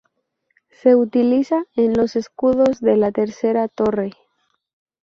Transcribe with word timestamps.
Se 0.71 0.95
utiliza 0.95 1.65
en 1.75 1.93
los 1.95 2.15
escudos 2.15 2.79
de 2.79 2.97
la 2.97 3.11
tercera 3.11 3.67
"Torre". 3.67 4.13